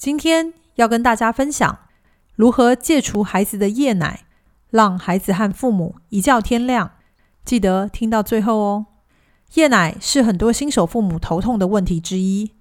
[0.00, 1.78] 今天要跟大家分享
[2.34, 4.24] 如何戒除孩子的夜奶，
[4.70, 6.92] 让孩子和父母一觉天亮。
[7.44, 8.86] 记得听到最后哦。
[9.56, 12.52] 夜奶是很多新手父母头痛的问题之一，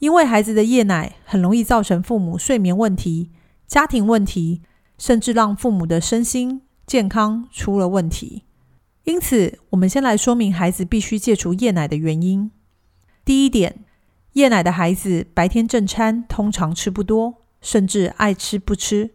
[0.00, 3.30] 因为孩子的夜奶很容易造成父母睡眠问题、
[3.68, 4.62] 家庭问题，
[4.98, 8.42] 甚至让父母的身心健康出了问题。
[9.04, 12.50] 因此，我们先来说明孩子必须戒除夜奶的原因。
[13.24, 13.84] 第一点。
[14.32, 19.10] 夜奶的孩子白天正餐通常吃不多，甚至爱吃不吃。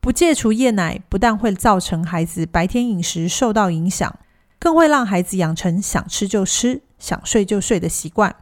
[0.00, 4.18] 不戒除夜奶，不但会造成孩子白天饮食受到影响，
[4.58, 8.34] 更会让孩子养成想吃就吃、想睡就睡的习惯。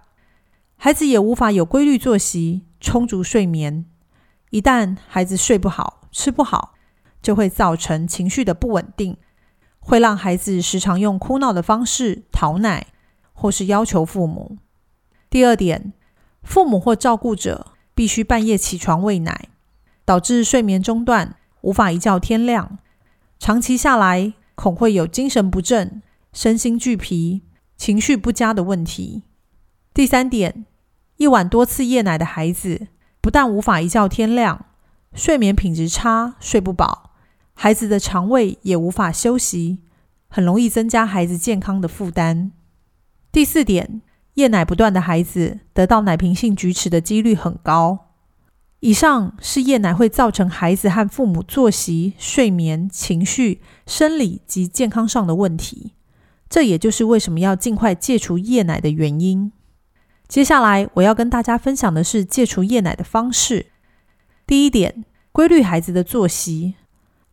[0.76, 3.84] 孩子也无法有规律作息、充足睡眠。
[4.48, 6.72] 一旦孩子睡不好、吃不好，
[7.20, 9.18] 就会造成情绪的不稳定，
[9.78, 12.86] 会让孩子时常用哭闹的方式讨奶，
[13.34, 14.56] 或是要求父母。
[15.28, 15.92] 第二点。
[16.44, 19.48] 父母或照顾者必须半夜起床喂奶，
[20.04, 22.78] 导致睡眠中断，无法一觉天亮。
[23.38, 27.42] 长期下来，恐会有精神不振、身心俱疲、
[27.76, 29.22] 情绪不佳的问题。
[29.92, 30.66] 第三点，
[31.16, 32.88] 一晚多次夜奶的孩子，
[33.20, 34.66] 不但无法一觉天亮，
[35.14, 37.10] 睡眠品质差，睡不饱，
[37.54, 39.78] 孩子的肠胃也无法休息，
[40.28, 42.52] 很容易增加孩子健康的负担。
[43.32, 44.02] 第四点。
[44.34, 48.10] 夜奶不断的孩子得到奶瓶性龋齿的几率很高。
[48.80, 55.92] 以上是夜奶会造成孩子和父母作息、睡眠、情绪、生理及健康上的问题。
[56.50, 59.52] 这也就是为什么要尽快戒除夜奶的原因。
[60.28, 63.66] 接下来我要跟大家分享的是戒除夜奶的方式。
[64.46, 66.74] 第一点，规律孩子的作息，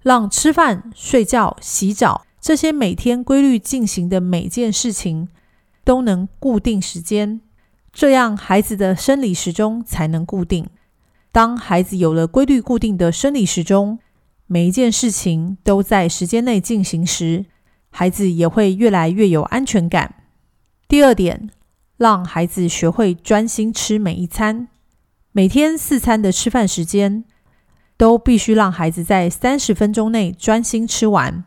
[0.01, 5.27] 让吃饭、睡觉、洗澡这些每天规律进行的每件事情。
[5.83, 7.41] 都能固定时间，
[7.91, 10.67] 这样孩子的生理时钟才能固定。
[11.31, 13.99] 当孩子有了规律固定的生理时钟，
[14.47, 17.45] 每一件事情都在时间内进行时，
[17.89, 20.15] 孩子也会越来越有安全感。
[20.87, 21.49] 第二点，
[21.97, 24.67] 让孩子学会专心吃每一餐。
[25.31, 27.23] 每天四餐的吃饭时间，
[27.95, 31.45] 都必须让孩子在三十分钟内专心吃完。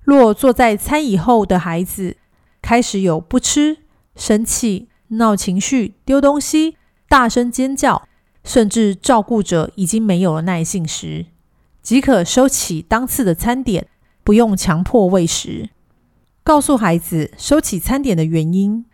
[0.00, 2.16] 若坐在餐椅后的孩子，
[2.64, 3.80] 开始有不吃、
[4.16, 6.78] 生气、闹情绪、丢东西、
[7.10, 8.08] 大声尖叫，
[8.42, 11.26] 甚至照顾者已经没有了耐性时，
[11.82, 13.88] 即可收起当次的餐点，
[14.22, 15.68] 不用强迫喂食。
[16.42, 18.86] 告诉孩子收起餐点的原因，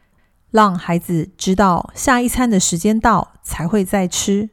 [0.50, 4.50] 让孩子知道下一餐的时间到才会再吃，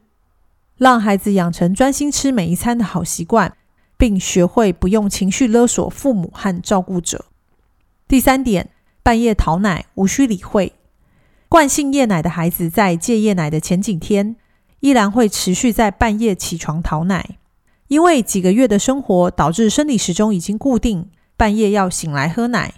[0.76, 3.56] 让孩子养成专心吃每一餐的好习惯，
[3.96, 7.24] 并学会不用情绪勒索父母和照顾者。
[8.06, 8.70] 第三点。
[9.08, 10.74] 半夜讨奶无需理会，
[11.48, 14.36] 惯性夜奶的孩子在戒夜奶的前几天，
[14.80, 17.38] 依然会持续在半夜起床讨奶，
[17.86, 21.08] 因为几个月的生活导致生理时钟已经固定，
[21.38, 22.74] 半夜要醒来喝奶。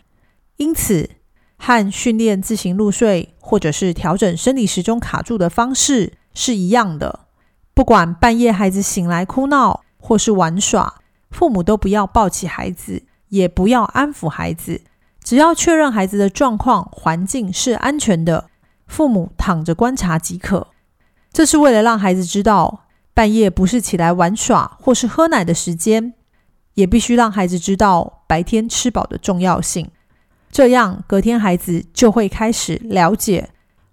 [0.59, 1.11] 因此，
[1.57, 7.27] 和训练自行入睡或者是调整生理时钟卡住的方式是一样的。
[7.75, 11.01] 不管半夜孩子醒来哭闹或是玩耍，
[11.33, 14.83] 父母都不要抱起孩子，也不要安抚孩子。
[15.31, 18.51] 只要确认孩子的状况、环境是安全的，
[18.89, 20.67] 父母躺着观察即可。
[21.33, 26.15] 这是为了让孩子知道，半夜不是起来玩耍或是喝奶的时间，
[26.75, 29.89] 也必须让孩子知道白天吃饱的重要性。
[30.51, 33.51] 这样，隔天孩子就会开始了解，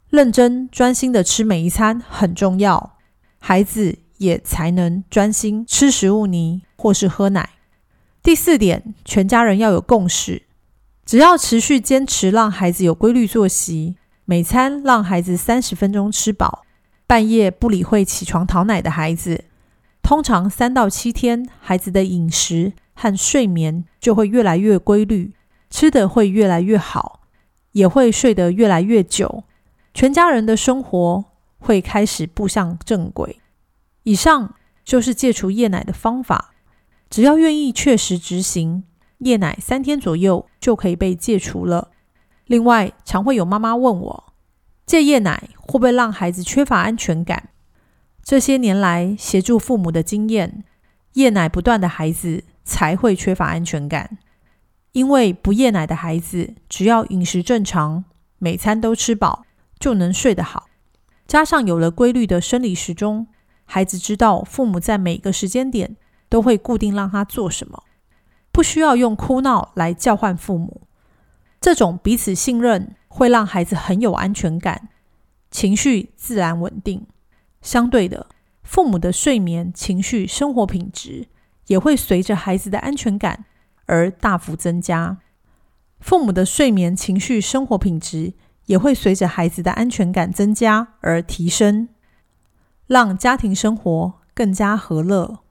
[0.10, 2.98] 认真专心的吃每一餐很重要，
[3.38, 7.48] 孩子也才能专心吃食物泥或是喝奶。
[8.24, 10.47] 第四点，全家人要有共识。
[11.08, 13.96] 只要持续坚持，让孩子有规律作息，
[14.26, 16.66] 每餐让孩子三十分钟吃饱，
[17.08, 19.46] 半夜不理会起床讨奶的孩子，
[20.04, 25.32] 通常三到七天，孩子的饮食和睡眠就会越来越规律，
[25.70, 27.22] 吃的会越来越好，
[27.72, 29.46] 也会睡得越来越久，
[29.94, 31.24] 全家人的生活
[31.58, 33.40] 会开始步向正轨。
[34.04, 36.54] 以上就是戒除夜奶的方法，
[37.10, 38.84] 只要愿意确实执行。
[39.20, 41.92] 夜奶三天左右就可以被戒除了。
[42.46, 44.34] 另外，常会有妈妈问我，
[44.86, 47.50] 戒夜奶会不会让孩子缺乏安全感？
[48.24, 50.64] 这些年来协助父母的经验，
[51.14, 54.18] 夜奶不断的孩子才会缺乏安全感。
[54.94, 58.06] 因为不夜奶的孩子，只要饮食正常，
[58.40, 59.46] 每餐都吃饱，
[59.78, 60.68] 就能睡得好。
[61.28, 63.28] 加上有了规律的生理时钟，
[63.66, 65.98] 孩子知道父母在每个时间点
[66.30, 67.84] 都会固定让他做什么，
[68.58, 70.82] 不需要用哭闹来叫唤父母。
[71.62, 74.90] 这种彼此信任会让孩子很有安全感，
[75.52, 77.06] 情绪自然稳定。
[77.62, 78.26] 相对的，
[78.64, 81.28] 父母的睡眠、情绪、生活品质
[81.68, 83.46] 也会随着孩子的安全感
[83.86, 85.20] 而大幅增加。
[86.00, 88.34] 父母的睡眠、情绪、生活品质
[88.66, 91.90] 也会随着孩子的安全感增加而提升，
[92.88, 95.42] 让家庭生活更加和乐。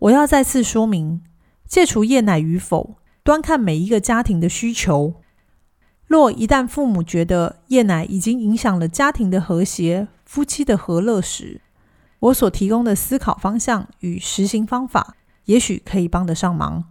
[0.00, 1.22] 我要再次说明，
[1.68, 5.14] 戒除夜奶与否，端看每一个家庭的需求。
[6.06, 11.60] 若一旦父母觉得夜奶已经影响了家庭的和谐、夫妻的和乐时，
[12.20, 16.86] 我所提供的思考方向与实行方法，也许可以帮得上忙。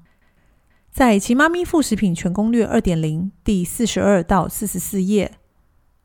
[0.91, 5.33] 在《奇妈咪副食品全攻略二点零》第四十二到四十四页，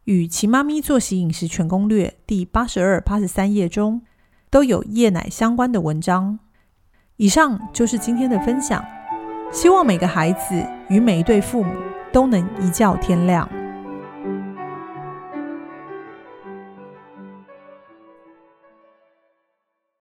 [0.04, 4.00] 与《奇妈咪作息饮食全攻略》第八十二、八十三页中，
[4.50, 6.38] 都有夜奶相关的文章。
[7.16, 8.84] 以上就是今天的分享，
[9.52, 10.54] 希望每个孩子
[10.88, 11.72] 与每一对父母。
[12.12, 13.48] 都能一觉天亮。